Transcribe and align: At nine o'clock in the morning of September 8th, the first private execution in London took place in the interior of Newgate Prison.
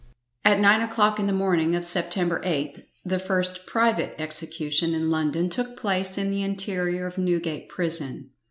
At 0.43 0.59
nine 0.59 0.81
o'clock 0.81 1.19
in 1.19 1.27
the 1.27 1.31
morning 1.31 1.75
of 1.75 1.85
September 1.85 2.39
8th, 2.41 2.85
the 3.05 3.19
first 3.19 3.67
private 3.67 4.15
execution 4.19 4.95
in 4.95 5.11
London 5.11 5.47
took 5.47 5.77
place 5.77 6.17
in 6.17 6.31
the 6.31 6.41
interior 6.41 7.05
of 7.05 7.19
Newgate 7.19 7.69
Prison. 7.69 8.31